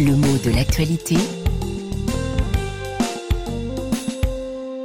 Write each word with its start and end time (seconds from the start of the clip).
Le 0.00 0.16
mot 0.16 0.36
de 0.44 0.50
l'actualité. 0.50 1.14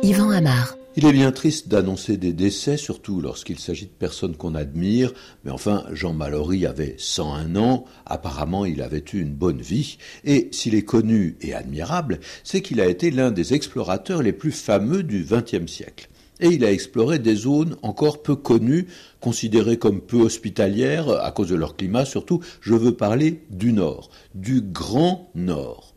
Yvan 0.04 0.30
Amar. 0.30 0.78
Il 0.96 1.06
est 1.08 1.12
bien 1.12 1.32
triste 1.32 1.68
d'annoncer 1.68 2.18
des 2.18 2.32
décès, 2.32 2.78
surtout 2.78 3.20
lorsqu'il 3.20 3.58
s'agit 3.58 3.88
de 3.88 3.92
personnes 3.92 4.38
qu'on 4.38 4.54
admire, 4.54 5.12
mais 5.44 5.50
enfin, 5.50 5.84
Jean 5.94 6.14
Mallory 6.14 6.68
avait 6.68 6.94
101 7.00 7.56
ans, 7.56 7.86
apparemment 8.06 8.66
il 8.66 8.84
avait 8.84 9.04
eu 9.14 9.20
une 9.20 9.34
bonne 9.34 9.62
vie, 9.62 9.98
et 10.26 10.50
s'il 10.52 10.76
est 10.76 10.86
connu 10.86 11.38
et 11.42 11.56
admirable, 11.56 12.20
c'est 12.44 12.62
qu'il 12.62 12.80
a 12.80 12.86
été 12.86 13.10
l'un 13.10 13.32
des 13.32 13.56
explorateurs 13.56 14.22
les 14.22 14.34
plus 14.34 14.52
fameux 14.52 15.02
du 15.02 15.26
XXe 15.28 15.72
siècle 15.72 16.08
et 16.40 16.48
il 16.48 16.66
a 16.66 16.72
exploré 16.72 17.20
des 17.20 17.36
zones 17.36 17.76
encore 17.82 18.22
peu 18.22 18.36
connues, 18.36 18.88
considérées 19.20 19.78
comme 19.78 20.02
peu 20.02 20.18
hospitalières 20.18 21.10
à 21.10 21.32
cause 21.32 21.50
de 21.50 21.56
leur 21.56 21.76
climat 21.76 22.06
surtout. 22.06 22.42
Je 22.62 22.74
veux 22.74 22.96
parler 22.96 23.42
du 23.50 23.74
Nord, 23.74 24.10
du 24.36 24.62
Grand 24.62 25.30
Nord. 25.36 25.94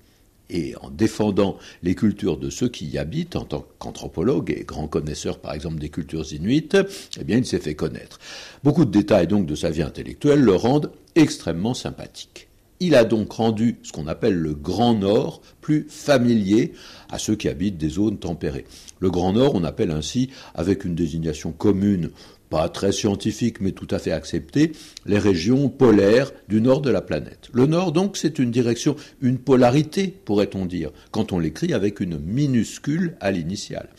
Et 0.50 0.74
en 0.83 0.91
défendant 0.91 1.56
les 1.83 1.95
cultures 1.95 2.36
de 2.36 2.50
ceux 2.50 2.69
qui 2.69 2.86
y 2.86 2.98
habitent 2.98 3.36
en 3.36 3.45
tant 3.45 3.64
qu'anthropologue 3.78 4.50
et 4.50 4.64
grand 4.64 4.86
connaisseur 4.86 5.38
par 5.38 5.55
exemple 5.55 5.78
des 5.78 5.88
cultures 5.88 6.30
inuites, 6.30 6.77
eh 7.19 7.24
bien 7.24 7.38
il 7.38 7.47
s'est 7.47 7.59
fait 7.59 7.74
connaître. 7.74 8.19
Beaucoup 8.62 8.84
de 8.84 8.91
détails 8.91 9.27
donc 9.27 9.47
de 9.47 9.55
sa 9.55 9.70
vie 9.70 9.83
intellectuelle 9.83 10.41
le 10.41 10.55
rendent 10.55 10.92
extrêmement 11.14 11.74
sympathique. 11.74 12.48
Il 12.84 12.96
a 12.96 13.04
donc 13.04 13.30
rendu 13.34 13.78
ce 13.84 13.92
qu'on 13.92 14.09
appelle 14.09 14.34
le 14.34 14.54
Grand 14.54 14.95
Nord 14.95 15.41
plus 15.60 15.86
familier 15.88 16.72
à 17.12 17.18
ceux 17.20 17.36
qui 17.36 17.48
habitent 17.48 17.78
des 17.78 17.91
zones 17.91 18.18
tempérées. 18.18 18.64
Le 18.98 19.08
Grand 19.08 19.34
Nord, 19.34 19.55
on 19.55 19.62
appelle 19.62 19.92
ainsi, 19.92 20.30
avec 20.56 20.84
une 20.84 20.96
désignation 20.96 21.52
commune, 21.52 22.10
pas 22.50 22.68
très 22.68 22.91
scientifique 22.91 23.60
mais 23.60 23.70
tout 23.70 23.86
à 23.92 24.00
fait 24.00 24.10
acceptée, 24.10 24.72
les 25.06 25.20
régions 25.20 25.68
polaires 25.68 26.32
du 26.48 26.60
nord 26.60 26.80
de 26.80 26.91
la 26.91 27.02
planète. 27.02 27.50
Le 27.52 27.66
nord, 27.66 27.92
donc, 27.92 28.16
c'est 28.16 28.41
une 28.41 28.50
direction, 28.50 28.96
une 29.20 29.38
polarité, 29.38 30.12
pourrait-on 30.24 30.66
dire, 30.66 30.91
quand 31.12 31.30
on 31.30 31.38
l'écrit 31.38 31.74
avec 31.74 32.00
une 32.00 32.19
minuscule 32.19 33.17
à 33.20 33.30
l'initiale. 33.30 33.91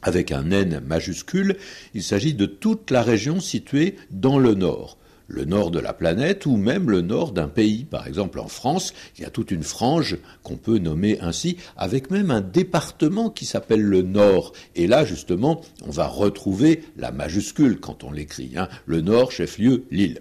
Avec 0.00 0.32
un 0.32 0.50
N 0.50 0.80
majuscule, 0.86 1.58
il 1.92 2.02
s'agit 2.02 2.32
de 2.32 2.46
toute 2.46 2.90
la 2.90 3.02
région 3.02 3.40
située 3.40 3.96
dans 4.10 4.38
le 4.38 4.54
nord 4.54 4.96
le 5.30 5.44
nord 5.44 5.70
de 5.70 5.78
la 5.78 5.92
planète 5.92 6.44
ou 6.44 6.56
même 6.56 6.90
le 6.90 7.00
nord 7.02 7.32
d'un 7.32 7.48
pays. 7.48 7.84
Par 7.84 8.06
exemple, 8.06 8.40
en 8.40 8.48
France, 8.48 8.92
il 9.16 9.22
y 9.22 9.24
a 9.24 9.30
toute 9.30 9.52
une 9.52 9.62
frange 9.62 10.18
qu'on 10.42 10.56
peut 10.56 10.78
nommer 10.78 11.18
ainsi, 11.20 11.56
avec 11.76 12.10
même 12.10 12.30
un 12.30 12.40
département 12.40 13.30
qui 13.30 13.46
s'appelle 13.46 13.82
le 13.82 14.02
Nord. 14.02 14.52
Et 14.74 14.88
là, 14.88 15.04
justement, 15.04 15.60
on 15.86 15.90
va 15.90 16.08
retrouver 16.08 16.82
la 16.96 17.12
majuscule 17.12 17.78
quand 17.78 18.02
on 18.02 18.10
l'écrit. 18.10 18.52
Hein. 18.56 18.68
Le 18.86 19.00
Nord, 19.00 19.30
chef-lieu, 19.30 19.84
Lille. 19.90 20.20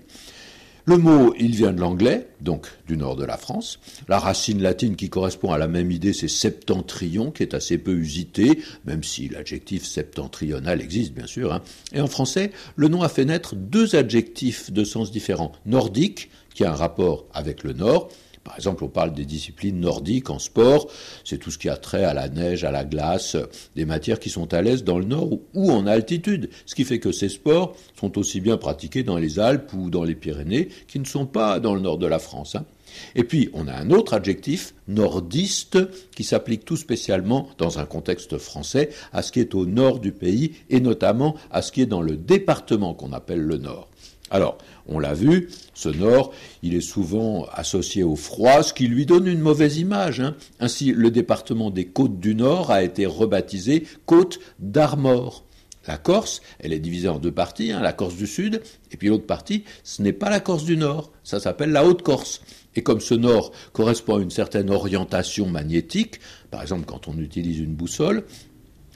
Le 0.89 0.97
mot, 0.97 1.35
il 1.37 1.55
vient 1.55 1.71
de 1.71 1.79
l'anglais, 1.79 2.25
donc 2.41 2.65
du 2.87 2.97
nord 2.97 3.15
de 3.15 3.23
la 3.23 3.37
France. 3.37 3.79
La 4.07 4.17
racine 4.17 4.59
latine 4.59 4.95
qui 4.95 5.07
correspond 5.07 5.51
à 5.51 5.59
la 5.59 5.67
même 5.67 5.91
idée, 5.91 6.13
c'est 6.13 6.27
septentrion, 6.27 7.29
qui 7.29 7.43
est 7.43 7.53
assez 7.53 7.77
peu 7.77 7.93
usité, 7.93 8.57
même 8.85 9.03
si 9.03 9.29
l'adjectif 9.29 9.85
septentrional 9.85 10.81
existe, 10.81 11.13
bien 11.13 11.27
sûr. 11.27 11.53
Hein. 11.53 11.61
Et 11.93 12.01
en 12.01 12.07
français, 12.07 12.49
le 12.75 12.87
nom 12.87 13.03
a 13.03 13.09
fait 13.09 13.25
naître 13.25 13.53
deux 13.55 13.95
adjectifs 13.95 14.71
de 14.71 14.83
sens 14.83 15.11
différents. 15.11 15.51
Nordique, 15.67 16.31
qui 16.55 16.63
a 16.63 16.71
un 16.71 16.75
rapport 16.75 17.27
avec 17.35 17.63
le 17.63 17.73
nord, 17.73 18.09
par 18.49 18.57
exemple, 18.57 18.83
on 18.83 18.87
parle 18.87 19.13
des 19.13 19.25
disciplines 19.25 19.79
nordiques 19.79 20.31
en 20.31 20.39
sport, 20.39 20.87
c'est 21.23 21.37
tout 21.37 21.51
ce 21.51 21.59
qui 21.59 21.69
a 21.69 21.77
trait 21.77 22.03
à 22.03 22.15
la 22.15 22.29
neige, 22.29 22.63
à 22.63 22.71
la 22.71 22.83
glace, 22.83 23.37
des 23.75 23.85
matières 23.85 24.19
qui 24.19 24.31
sont 24.31 24.51
à 24.55 24.63
l'aise 24.63 24.83
dans 24.83 24.97
le 24.97 25.05
nord 25.05 25.29
ou 25.53 25.71
en 25.71 25.85
altitude, 25.85 26.49
ce 26.65 26.73
qui 26.73 26.83
fait 26.83 26.97
que 26.97 27.11
ces 27.11 27.29
sports 27.29 27.75
sont 27.95 28.17
aussi 28.17 28.41
bien 28.41 28.57
pratiqués 28.57 29.03
dans 29.03 29.17
les 29.17 29.37
Alpes 29.37 29.71
ou 29.73 29.91
dans 29.91 30.03
les 30.03 30.15
Pyrénées, 30.15 30.69
qui 30.87 30.97
ne 30.97 31.05
sont 31.05 31.27
pas 31.27 31.59
dans 31.59 31.75
le 31.75 31.79
nord 31.79 31.99
de 31.99 32.07
la 32.07 32.17
France. 32.17 32.55
Hein. 32.55 32.65
Et 33.13 33.23
puis, 33.23 33.51
on 33.53 33.67
a 33.67 33.73
un 33.75 33.91
autre 33.91 34.15
adjectif, 34.15 34.73
nordiste, 34.87 35.77
qui 36.15 36.23
s'applique 36.23 36.65
tout 36.65 36.75
spécialement 36.75 37.49
dans 37.59 37.77
un 37.77 37.85
contexte 37.85 38.39
français 38.39 38.89
à 39.13 39.21
ce 39.21 39.31
qui 39.31 39.41
est 39.41 39.53
au 39.53 39.67
nord 39.67 39.99
du 39.99 40.11
pays 40.11 40.53
et 40.71 40.79
notamment 40.79 41.35
à 41.51 41.61
ce 41.61 41.71
qui 41.71 41.83
est 41.83 41.85
dans 41.85 42.01
le 42.01 42.17
département 42.17 42.95
qu'on 42.95 43.13
appelle 43.13 43.41
le 43.41 43.57
nord. 43.57 43.89
Alors, 44.31 44.57
on 44.87 44.99
l'a 44.99 45.13
vu, 45.13 45.49
ce 45.73 45.89
nord, 45.89 46.33
il 46.63 46.75
est 46.75 46.81
souvent 46.81 47.45
associé 47.51 48.03
au 48.03 48.15
froid, 48.15 48.63
ce 48.63 48.73
qui 48.73 48.87
lui 48.87 49.05
donne 49.05 49.27
une 49.27 49.39
mauvaise 49.39 49.77
image. 49.77 50.19
Hein. 50.19 50.35
Ainsi, 50.59 50.91
le 50.91 51.11
département 51.11 51.69
des 51.71 51.85
côtes 51.85 52.19
du 52.19 52.35
Nord 52.35 52.71
a 52.71 52.83
été 52.83 53.05
rebaptisé 53.05 53.83
Côte 54.05 54.39
d'Armor. 54.59 55.45
La 55.87 55.97
Corse, 55.97 56.41
elle 56.59 56.73
est 56.73 56.79
divisée 56.79 57.07
en 57.07 57.17
deux 57.17 57.31
parties, 57.31 57.71
hein, 57.71 57.81
la 57.81 57.93
Corse 57.93 58.15
du 58.15 58.27
Sud, 58.27 58.61
et 58.91 58.97
puis 58.97 59.07
l'autre 59.07 59.25
partie, 59.25 59.63
ce 59.83 60.01
n'est 60.01 60.13
pas 60.13 60.29
la 60.29 60.39
Corse 60.39 60.65
du 60.65 60.77
Nord, 60.77 61.11
ça 61.23 61.39
s'appelle 61.39 61.71
la 61.71 61.85
Haute-Corse. 61.85 62.41
Et 62.75 62.83
comme 62.83 62.99
ce 62.99 63.15
nord 63.15 63.51
correspond 63.73 64.17
à 64.17 64.21
une 64.21 64.29
certaine 64.29 64.69
orientation 64.69 65.47
magnétique, 65.47 66.19
par 66.51 66.61
exemple 66.61 66.85
quand 66.85 67.07
on 67.07 67.17
utilise 67.17 67.59
une 67.59 67.73
boussole, 67.73 68.25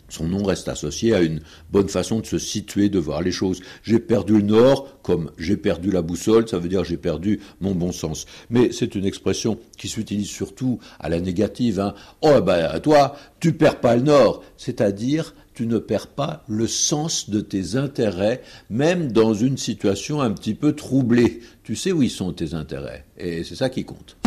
son 0.10 0.28
nom 0.28 0.44
reste 0.44 0.68
associé 0.68 1.14
à 1.14 1.22
une 1.22 1.42
bonne 1.72 1.90
façon 1.90 2.20
de 2.20 2.26
se 2.26 2.38
situer, 2.38 2.90
de 2.90 3.00
voir 3.00 3.22
les 3.22 3.32
choses. 3.32 3.62
J'ai 3.84 4.00
perdu 4.00 4.34
le 4.34 4.42
nord, 4.42 5.02
comme 5.02 5.32
j'ai 5.38 5.58
perdu 5.58 5.92
la 5.92 6.02
boussole, 6.02 6.48
ça 6.48 6.60
veut 6.60 6.70
dire 6.70 6.84
j'ai 6.84 6.98
perdu 6.98 7.40
mon 7.62 7.74
bon 7.74 7.92
sens. 7.92 8.26
Mais 8.50 8.72
c'est 8.72 8.96
une 8.96 9.06
expression 9.06 9.58
qui 9.78 9.88
s'utilise 9.88 10.28
surtout 10.28 10.80
à 11.00 11.10
la 11.10 11.20
négative. 11.20 11.80
Hein. 11.80 11.96
Oh 12.22 12.42
ben 12.42 12.80
toi, 12.80 13.16
tu 13.40 13.54
perds 13.54 13.80
pas 13.80 13.96
le 13.96 14.04
nord, 14.04 14.44
c'est-à-dire 14.58 15.34
tu 15.54 15.68
ne 15.68 15.78
perds 15.78 16.08
pas 16.08 16.44
le 16.48 16.68
sens 16.68 17.30
de 17.30 17.40
tes 17.40 17.76
intérêts, 17.76 18.42
même 18.70 19.12
dans 19.12 19.34
une 19.34 19.58
situation 19.58 20.22
un 20.22 20.32
petit 20.32 20.56
peu 20.56 20.74
troublée. 20.74 21.42
Tu 21.64 21.76
sais 21.76 21.92
où 21.92 22.02
ils 22.02 22.10
sont 22.10 22.34
tes 22.34 22.54
intérêts, 22.54 23.06
et 23.18 23.44
c'est 23.44 23.56
ça 23.56 23.70
qui 23.70 23.86
compte. 23.86 24.18